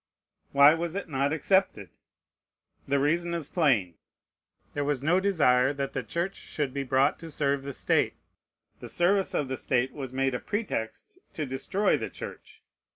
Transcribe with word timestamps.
Why 0.51 0.73
was 0.73 0.95
it 0.95 1.09
not 1.09 1.31
accepted? 1.31 1.91
The 2.87 2.97
reason 2.97 3.35
is 3.35 3.47
plain: 3.47 3.99
There 4.73 4.83
was 4.83 5.03
no 5.03 5.19
desire 5.19 5.73
that 5.73 5.93
the 5.93 6.01
Church 6.01 6.35
should 6.37 6.73
be 6.73 6.81
brought 6.81 7.19
to 7.19 7.29
serve 7.29 7.61
the 7.61 7.71
State. 7.73 8.15
The 8.79 8.89
service 8.89 9.35
of 9.35 9.47
the 9.47 9.57
State 9.57 9.93
was 9.93 10.11
made 10.11 10.33
a 10.33 10.39
pretext 10.39 11.19
to 11.33 11.45
destroy 11.45 11.97
the 11.97 12.09
Church. 12.09 12.63